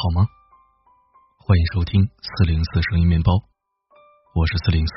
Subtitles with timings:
[0.00, 0.28] 好吗？
[1.38, 3.32] 欢迎收听四零四声音面包，
[4.32, 4.92] 我是四零四。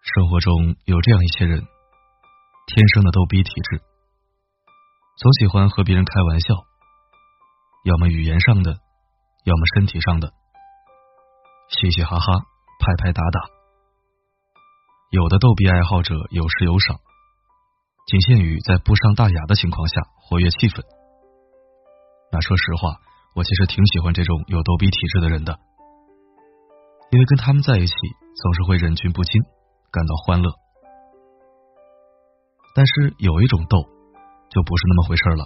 [0.00, 3.82] 生活中有这样一些人，天生的逗逼体质，
[5.18, 6.54] 总喜欢和别人开玩笑，
[7.84, 8.80] 要么语言上的，
[9.44, 10.32] 要么身体上的，
[11.68, 12.32] 嘻嘻哈哈，
[12.80, 13.40] 拍拍打打。
[15.10, 16.96] 有的逗逼爱好者有时有赏，
[18.06, 20.82] 仅限于在不伤大雅的情况下活跃气氛。
[22.32, 22.96] 那说实话，
[23.34, 25.60] 我其实挺喜欢这种有逗逼体质的人的，
[27.10, 27.92] 因为跟他们在一起
[28.40, 29.42] 总是会忍俊不禁，
[29.92, 30.50] 感到欢乐。
[32.74, 33.84] 但是有一种逗，
[34.48, 35.44] 就不是那么回事了，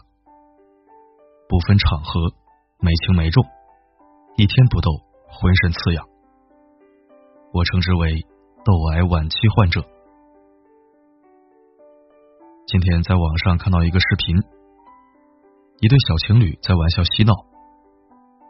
[1.48, 2.20] 不分场合，
[2.78, 3.42] 没轻没重，
[4.36, 4.92] 一天不逗，
[5.26, 6.06] 浑身刺痒。
[7.52, 8.24] 我称之为
[8.64, 9.82] 逗癌晚期患者。
[12.68, 14.55] 今天在网上看到一个视频。
[15.78, 17.34] 一对小情侣在玩笑嬉闹，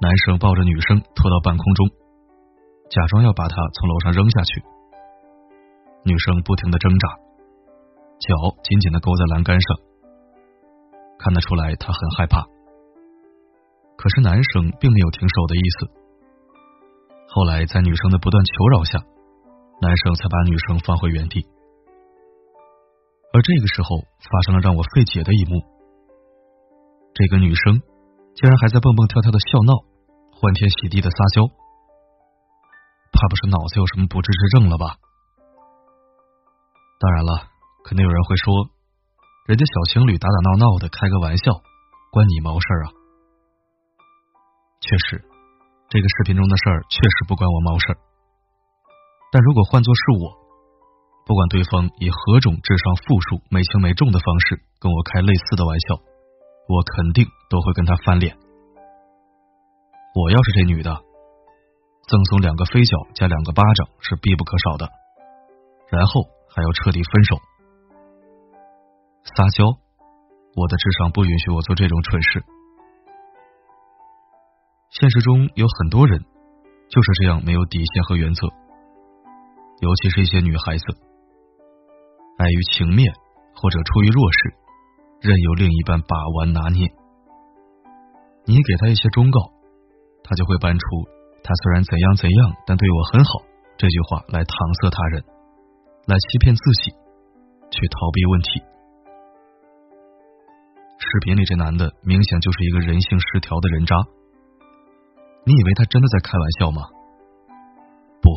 [0.00, 1.88] 男生抱着女生拖到半空中，
[2.88, 4.62] 假装要把她从楼上扔下去。
[6.04, 7.08] 女生不停的挣扎，
[8.22, 8.30] 脚
[8.62, 9.76] 紧紧的勾在栏杆上，
[11.18, 12.46] 看得出来她很害怕。
[13.98, 15.90] 可是男生并没有停手的意思。
[17.34, 19.02] 后来在女生的不断求饶下，
[19.82, 21.44] 男生才把女生放回原地。
[23.32, 23.98] 而这个时候
[24.30, 25.75] 发生了让我费解的一幕。
[27.16, 27.80] 这个女生
[28.36, 29.72] 竟然还在蹦蹦跳跳的笑闹，
[30.36, 31.48] 欢天喜地的撒娇，
[33.08, 35.00] 怕不是脑子有什么不治之症了吧？
[37.00, 37.48] 当然了，
[37.88, 38.68] 肯定有人会说，
[39.48, 41.56] 人家小情侣打打闹闹的开个玩笑，
[42.12, 42.92] 关你毛事儿啊？
[44.84, 45.24] 确实，
[45.88, 47.98] 这个视频中的事儿确实不关我毛事儿。
[49.32, 50.36] 但如果换作是我，
[51.24, 55.96] 不管对方以何种智商负数、没轻没重的方式跟我开类似的玩笑。
[56.68, 58.36] 我肯定都会跟他翻脸。
[60.14, 60.90] 我要是这女的，
[62.08, 64.88] 赠送两个飞脚加两个巴掌是必不可少的，
[65.90, 67.36] 然后还要彻底分手。
[69.36, 69.66] 撒娇，
[70.56, 72.44] 我的智商不允许我做这种蠢事。
[74.90, 76.24] 现实中有很多人
[76.88, 78.46] 就是这样没有底线和原则，
[79.80, 80.84] 尤其是一些女孩子，
[82.38, 83.12] 碍于情面
[83.54, 84.65] 或者出于弱势。
[85.20, 86.86] 任由另一半把玩拿捏，
[88.44, 89.40] 你给他一些忠告，
[90.22, 90.84] 他就会搬出
[91.42, 93.30] “他虽然怎样怎样，但对我很好”
[93.78, 95.24] 这句话来搪塞他人，
[96.06, 96.92] 来欺骗自己，
[97.70, 98.62] 去逃避问题。
[100.98, 103.96] 视频里这男的明显就是一个人性失调的人渣，
[105.44, 106.82] 你以为他真的在开玩笑吗？
[108.20, 108.28] 不，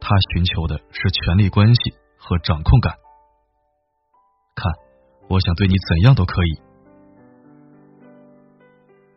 [0.00, 1.80] 他寻求的是权力关系
[2.18, 2.92] 和掌控感。
[5.28, 6.54] 我想对你怎样都可以，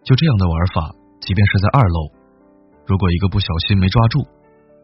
[0.03, 2.11] 就这样的玩法，即便是在二楼，
[2.87, 4.25] 如果一个不小心没抓住，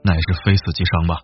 [0.03, 1.17] 那也是非死即伤吧。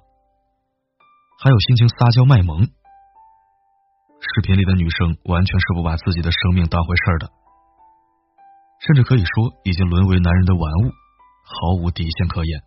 [1.44, 7.30] 还有心情撒娇卖萌，视频里的女生完全是不把自己的生命当回事的，
[8.86, 10.90] 甚至可以说已经沦为男人的玩物，
[11.46, 12.62] 毫无底线可言。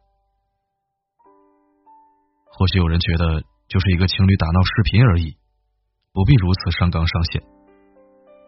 [2.56, 5.36] 或许有人觉得，就是一个情侣打闹视频而已。
[6.14, 7.42] 不必如此上纲上线，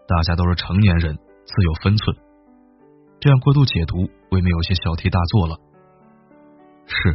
[0.07, 2.17] 大家都是成年人，自有分寸。
[3.19, 5.59] 这样过度解读，未免有些小题大做了。
[6.87, 7.11] 是，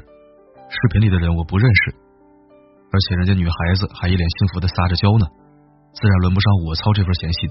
[0.67, 1.95] 视频里的人我不认识，
[2.91, 5.25] 而且人家女孩子还一脸幸福的撒着娇呢，
[5.95, 7.49] 自然轮不上我操这份闲心。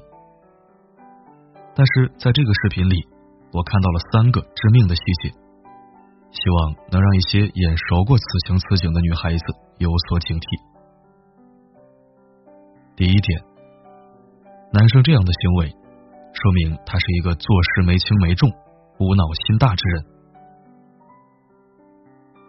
[1.75, 3.09] 但是在这个视频里，
[3.57, 5.33] 我看到了三个致命的细节，
[6.37, 9.45] 希望能让一些眼熟过此情此景的女孩子
[9.79, 10.45] 有所警惕。
[13.01, 13.41] 第一点，
[14.75, 15.73] 男生这样的行为，
[16.35, 18.47] 说明他是一个做事没轻没重、
[18.99, 20.05] 无脑心大之人。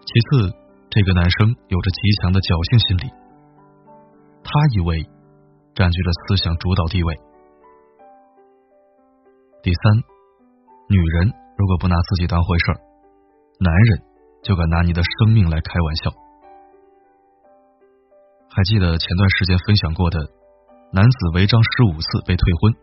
[0.04, 0.52] 其次，
[0.90, 3.08] 这个男生有着极强的侥幸心理，
[4.44, 5.08] 他以为
[5.74, 7.16] 占据了思想主导地位。
[9.64, 10.04] 第三，
[10.92, 12.78] 女人如果不拿自己当回事儿，
[13.64, 14.04] 男人
[14.44, 16.12] 就敢拿你的生命来开玩笑。
[18.52, 20.20] 还记得前段时间分享过的？
[20.94, 22.74] 男子违章十五次被退婚，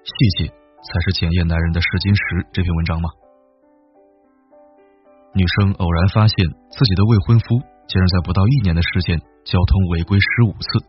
[0.00, 2.22] 细节才是检验男人的试金石。
[2.54, 3.10] 这篇文章吗？
[5.34, 6.34] 女生偶然发现
[6.72, 10.88] 自己的未婚夫竟然在不到一年的时间交通违规十五次，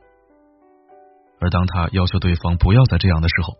[1.41, 3.57] 而当她要求对方不要再这样的时候，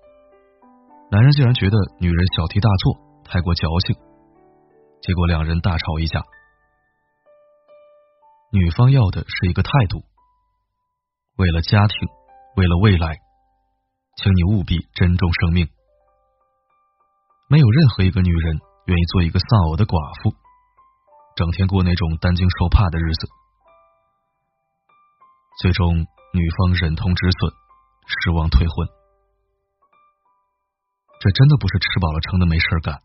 [1.12, 2.96] 男人竟然觉得女人小题大做，
[3.26, 3.98] 太过矫情，
[5.02, 6.24] 结果两人大吵一架。
[8.54, 10.00] 女方要的是一个态度，
[11.36, 12.08] 为了家庭。
[12.56, 13.18] 为了未来，
[14.18, 15.70] 请你务必珍重生命。
[17.50, 20.36] 没有任何一个女人愿意做一个丧偶的寡妇，
[21.36, 23.28] 整天过那种担惊受怕的日子。
[25.62, 27.52] 最终，女方忍痛止损，
[28.06, 28.88] 失望退婚。
[31.20, 33.02] 这真的不是吃饱了撑的没事干。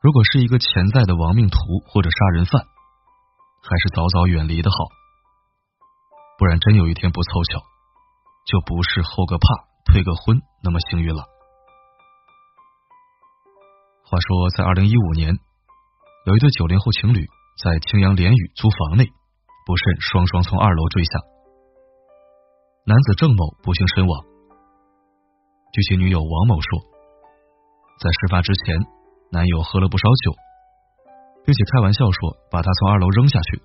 [0.00, 4.76] 如果是一个潜在的亡命徒或者杀人犯，还是早早远离的好。
[6.38, 7.62] 不然，真有一天不凑巧，
[8.48, 11.22] 就不是后个怕退个婚那么幸运了。
[14.08, 15.36] 话说，在二零一五年，
[16.24, 17.26] 有一对九零后情侣
[17.60, 19.04] 在青阳连宇租房内，
[19.66, 21.20] 不慎双双从二楼坠下，
[22.86, 24.24] 男子郑某不幸身亡。
[25.70, 26.80] 据其女友王某说，
[28.00, 28.80] 在事发之前，
[29.30, 30.32] 男友喝了不少酒，
[31.44, 33.60] 并且开玩笑说把他从二楼扔下去。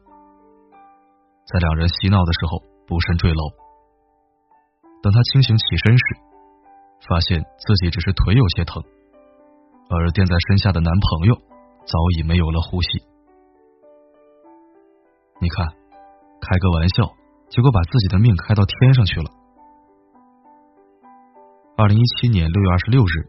[1.47, 3.62] 在两人嬉闹的时候，不慎坠楼。
[5.03, 6.03] 等他清醒起身时，
[7.09, 8.81] 发现自己只是腿有些疼。
[9.91, 11.35] 而垫在身下的男朋友
[11.83, 13.03] 早已没有了呼吸。
[15.41, 15.67] 你看，
[16.39, 17.03] 开个玩笑，
[17.49, 19.27] 结果把自己的命开到天上去了。
[21.75, 23.27] 二零一七年六月二十六日，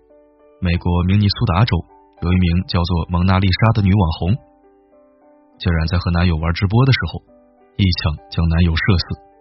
[0.62, 1.74] 美国明尼苏达州
[2.22, 4.30] 有一名叫做蒙娜丽莎的女网红，
[5.58, 7.18] 竟然在和男友玩直播的时候，
[7.74, 9.33] 一枪将男友射死。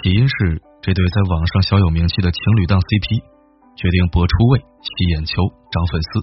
[0.00, 3.32] 起因是这对在网上小有名气的情侣档 CP。
[3.74, 5.32] 决定搏出位、吸眼球、
[5.72, 6.20] 涨粉丝，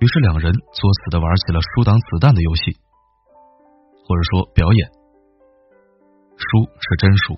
[0.00, 2.72] 于是两人作死的玩起了输挡子弹的游戏，
[4.08, 4.90] 或者说表演。
[6.40, 7.36] 输是真输，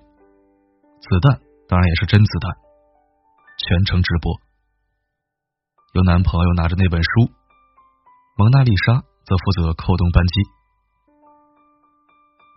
[1.02, 2.54] 子弹当然也是真子弹，
[3.58, 4.38] 全程直播。
[5.94, 7.26] 有男朋友拿着那本书，
[8.38, 10.34] 蒙娜丽莎则负责扣动扳机。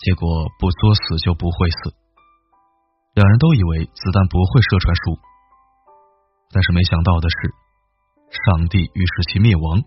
[0.06, 1.98] 结果不作死就不会死，
[3.18, 5.18] 两人都以为子弹不会射穿书。
[6.54, 7.50] 但是没想到的是，
[8.30, 9.81] 上帝欲使其灭亡，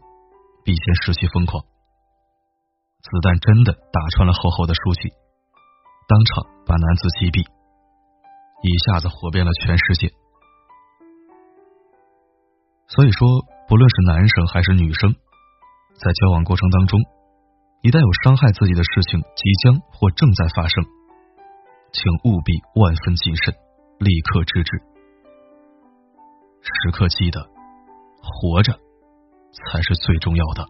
[0.65, 1.62] 必先使其疯狂。
[1.62, 5.15] 子弹真的打穿了厚厚的书籍，
[6.11, 7.47] 当场把男子击毙，
[8.67, 10.11] 一下子火遍了全世界。
[12.88, 15.15] 所以说，不论是男生还是女生，
[16.03, 16.99] 在交往过程当中，
[17.87, 20.82] 一旦有伤害自己的事情即将或正在发生，
[21.92, 23.54] 请务必万分谨慎，
[23.98, 24.78] 立刻制止。
[26.62, 27.40] 时刻记得，
[28.22, 28.72] 活着
[29.50, 30.66] 才是最重要的。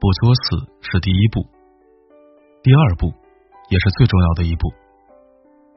[0.00, 1.40] 不作死是第一步，
[2.62, 3.12] 第二步
[3.68, 4.72] 也是最重要的一步，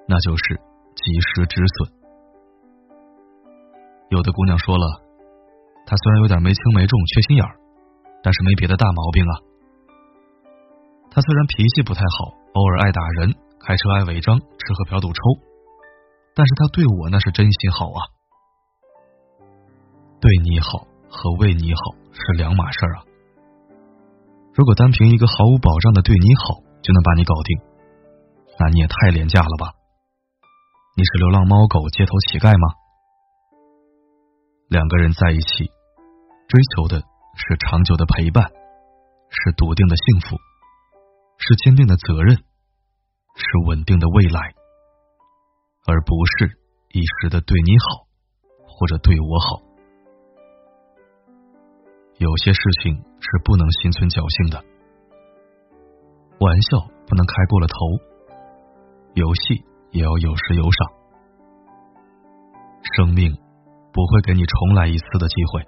[0.08, 0.56] 那就是
[0.96, 1.92] 及时止损。
[4.10, 5.02] 有的姑娘说了，
[5.86, 7.60] 她虽然有点没轻没重、缺心眼儿，
[8.24, 9.34] 但是没别的大毛病啊。
[11.12, 13.36] 他虽然脾气不太好，偶尔爱打人。
[13.60, 15.20] 开车爱违章，吃喝嫖赌抽，
[16.34, 18.00] 但是他对我那是真心好啊！
[20.22, 21.82] 对你好和为你好
[22.14, 23.04] 是两码事啊！
[24.54, 27.60] 如果单凭一个毫无保障的对你好就能把你搞定，
[28.58, 29.74] 那你也太廉价了吧？
[30.96, 32.74] 你是流浪猫狗、街头乞丐吗？
[34.70, 35.66] 两个人在一起，
[36.48, 37.04] 追求的
[37.38, 38.44] 是长久的陪伴，
[39.30, 40.36] 是笃定的幸福，
[41.38, 42.44] 是坚定的责任。
[43.40, 44.56] 是稳定的未来，
[45.86, 46.58] 而不是
[46.90, 48.08] 一时的对你好，
[48.66, 49.62] 或者对我好。
[52.18, 54.58] 有些事情是不能心存侥幸的，
[56.40, 57.78] 玩笑不能开过了头，
[59.14, 60.90] 游戏也要有时有赏。
[62.96, 63.38] 生命
[63.94, 65.62] 不会给你重来一次的机会，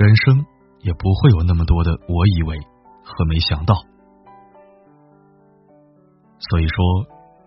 [0.00, 0.46] 人生
[0.80, 2.56] 也不会有那么多的我以为
[3.04, 3.74] 和没想到。
[6.38, 7.04] 所以说，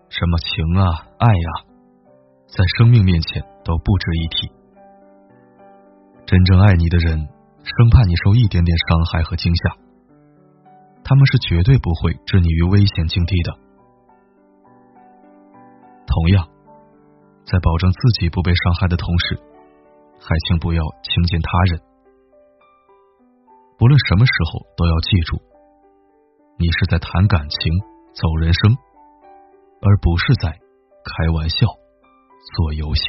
[0.08, 0.86] 什么情啊、
[1.18, 1.50] 爱呀，
[2.46, 4.52] 在生命面前都不值一提。
[6.26, 7.18] 真正爱你的人，
[7.64, 9.76] 生怕你受一点点伤害和惊吓，
[11.02, 13.50] 他们是绝对不会置你于危险境地的。
[16.06, 16.46] 同样，
[17.44, 19.42] 在保证自己不被伤害的同时，
[20.20, 21.93] 还请不要轻贱他人。
[23.78, 25.42] 不论什么时候，都要记住，
[26.58, 27.94] 你是在谈感情。
[28.14, 28.76] 走人生，
[29.82, 31.66] 而不是在开玩笑、
[32.54, 33.02] 做游戏。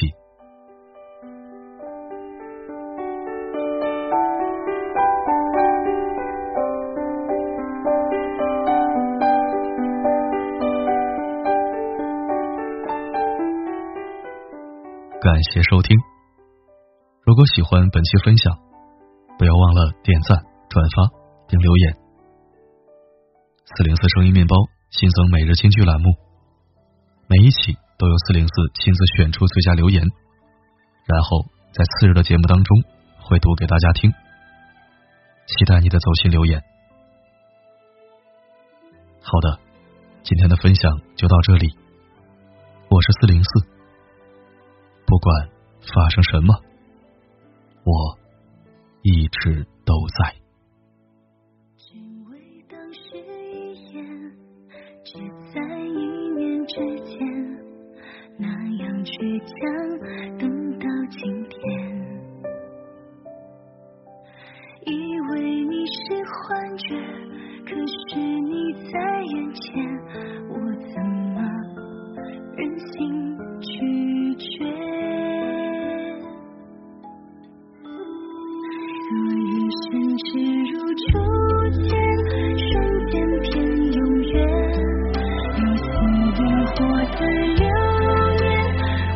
[15.22, 15.95] 感谢收听。
[17.22, 18.57] 如果喜欢本期分享，
[19.38, 20.43] 不要忘了点赞、
[20.75, 21.08] 转发
[21.48, 21.96] 并留言。
[23.63, 24.55] 四零四声音面包。
[24.91, 26.15] 新增每日金句栏目，
[27.27, 30.01] 每一期都由四零四亲自选出最佳留言，
[31.05, 32.77] 然后在次日的节目当中
[33.20, 34.10] 会读给大家听。
[34.12, 36.63] 期待你的走心留言。
[39.22, 39.60] 好的，
[40.24, 41.75] 今天的分享就到这里。
[42.89, 43.50] 我是四零四，
[45.05, 45.50] 不管
[45.94, 46.55] 发生什么，
[47.84, 48.17] 我
[49.01, 50.44] 一直都在。
[65.29, 65.34] 为
[65.65, 66.86] 你是幻觉
[67.65, 69.63] 可是你在眼前
[70.50, 70.53] 我
[70.94, 70.96] 怎
[71.34, 71.38] 么
[72.55, 72.94] 忍心
[73.62, 73.72] 拒
[74.36, 74.46] 绝？
[79.08, 79.84] 若一生
[80.17, 80.27] 只
[80.72, 81.08] 如初
[81.84, 81.88] 见
[82.58, 82.67] 瞬
[83.08, 83.53] 间变
[83.94, 84.34] 永远
[85.55, 85.86] 如星
[86.34, 86.75] 烈火
[87.13, 87.20] 的
[87.55, 87.63] 流
[88.36, 88.44] 年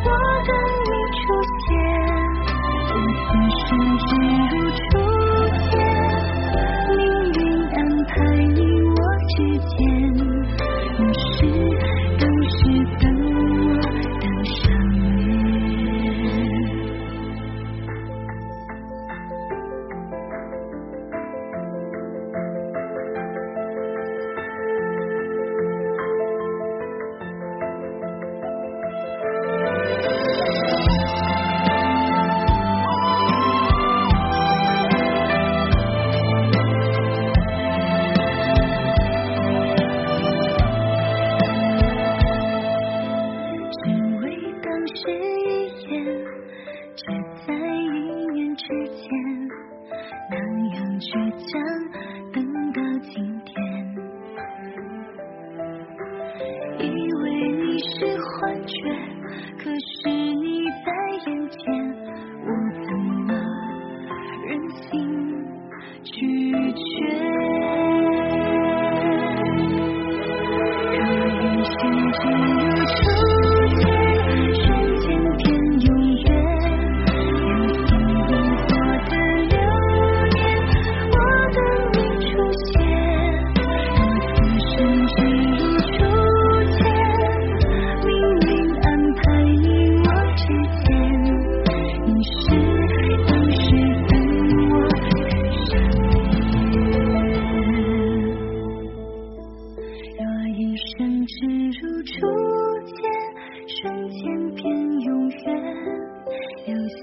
[0.04, 0.06] 我
[0.46, 0.48] 等
[0.86, 0.88] 你
[1.18, 1.22] 出
[1.60, 1.68] 现
[2.88, 3.28] 如此
[3.66, 3.68] 生
[4.06, 4.08] 只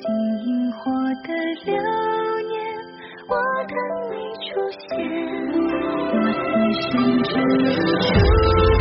[0.02, 0.92] 星火
[1.24, 1.28] 的
[1.66, 1.74] 流
[2.48, 2.56] 年，
[3.28, 3.32] 我
[3.68, 3.74] 等
[4.12, 4.16] 你
[4.46, 4.88] 出现。
[6.14, 6.46] 我此
[6.82, 6.92] 生
[7.24, 7.32] 只
[8.02, 8.77] 出。